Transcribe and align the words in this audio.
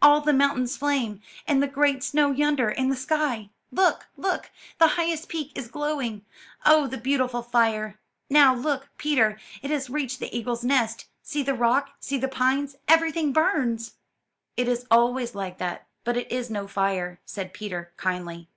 All 0.00 0.22
the 0.22 0.32
mountains 0.32 0.74
flame, 0.74 1.20
and 1.46 1.62
the 1.62 1.66
great 1.66 2.02
snow 2.02 2.30
yonder, 2.30 2.70
and 2.70 2.90
the 2.90 2.96
sky. 2.96 3.50
Look, 3.70 4.06
look! 4.16 4.50
the 4.78 4.86
highest 4.96 5.28
peak 5.28 5.52
is 5.54 5.68
glowing. 5.68 6.24
Oh, 6.64 6.86
the 6.86 6.96
beautiful 6.96 7.42
fire! 7.42 7.98
Now 8.30 8.54
look, 8.54 8.88
Peter, 8.96 9.38
it 9.60 9.70
has 9.70 9.90
reached 9.90 10.18
the 10.18 10.34
eagle's 10.34 10.64
nest. 10.64 11.04
See 11.22 11.42
the 11.42 11.52
rock! 11.52 11.90
see 12.00 12.16
the 12.16 12.26
pines! 12.26 12.76
everything 12.88 13.34
burns!" 13.34 13.96
'It 14.56 14.66
is 14.66 14.86
always 14.90 15.34
like 15.34 15.58
that, 15.58 15.86
but 16.04 16.16
it 16.16 16.32
is 16.32 16.48
no 16.48 16.66
fire," 16.66 17.20
said 17.26 17.52
Peter 17.52 17.92
kindly. 17.98 18.48